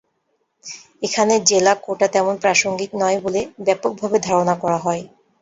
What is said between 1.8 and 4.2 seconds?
কোটা তেমন প্রাসঙ্গিক নয় বলে ব্যাপকভাবে